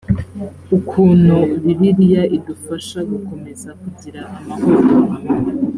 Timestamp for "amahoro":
4.37-4.85